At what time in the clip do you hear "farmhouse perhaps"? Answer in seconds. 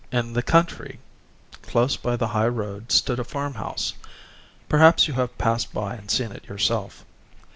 3.23-5.07